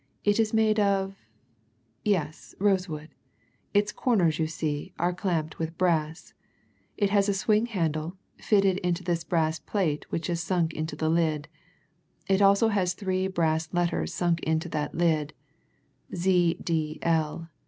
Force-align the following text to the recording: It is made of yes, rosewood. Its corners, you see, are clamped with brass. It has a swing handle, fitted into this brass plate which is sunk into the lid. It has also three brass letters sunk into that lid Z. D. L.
It 0.23 0.39
is 0.39 0.51
made 0.51 0.79
of 0.79 1.13
yes, 2.03 2.55
rosewood. 2.57 3.09
Its 3.71 3.91
corners, 3.91 4.39
you 4.39 4.47
see, 4.47 4.93
are 4.97 5.13
clamped 5.13 5.59
with 5.59 5.77
brass. 5.77 6.33
It 6.97 7.11
has 7.11 7.29
a 7.29 7.35
swing 7.35 7.67
handle, 7.67 8.17
fitted 8.39 8.79
into 8.79 9.03
this 9.03 9.23
brass 9.23 9.59
plate 9.59 10.11
which 10.11 10.27
is 10.27 10.41
sunk 10.41 10.73
into 10.73 10.95
the 10.95 11.07
lid. 11.11 11.49
It 12.25 12.39
has 12.39 12.63
also 12.63 12.67
three 12.83 13.27
brass 13.27 13.71
letters 13.73 14.11
sunk 14.11 14.39
into 14.41 14.67
that 14.69 14.95
lid 14.95 15.35
Z. 16.15 16.55
D. 16.63 16.97
L. 17.03 17.49